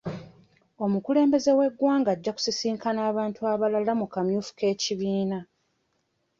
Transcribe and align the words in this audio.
Omukulembeze 0.85 1.51
w'eggwanga 1.57 2.09
ajja 2.15 2.31
kusisinkana 2.35 2.99
abantu 3.11 3.39
abalala 3.53 3.91
mu 3.99 4.07
kamyufu 4.13 4.51
k'ekibiina. 4.57 5.39